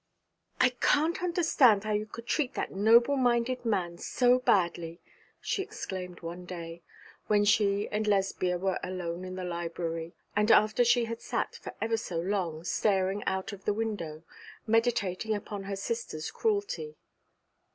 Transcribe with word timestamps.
'I 0.59 0.69
can't 0.81 1.21
understand 1.21 1.83
how 1.83 1.91
you 1.93 2.07
could 2.07 2.25
treat 2.25 2.55
that 2.55 2.71
noble 2.71 3.15
minded 3.15 3.63
man 3.63 3.99
so 3.99 4.39
badly,' 4.39 4.99
she 5.39 5.61
exclaimed 5.61 6.21
one 6.21 6.43
day, 6.43 6.81
when 7.27 7.45
she 7.45 7.87
and 7.89 8.07
Lesbia 8.07 8.57
were 8.57 8.79
alone 8.81 9.23
in 9.23 9.35
the 9.35 9.43
library, 9.43 10.15
and 10.35 10.49
after 10.49 10.83
she 10.83 11.05
had 11.05 11.21
sat 11.21 11.53
for 11.55 11.75
ever 11.79 11.97
so 11.97 12.17
long, 12.19 12.63
staring 12.63 13.23
out 13.25 13.53
of 13.53 13.65
the 13.65 13.75
window, 13.75 14.23
meditating 14.65 15.35
upon 15.35 15.65
her 15.65 15.75
sister's 15.75 16.31
cruelty. 16.31 16.97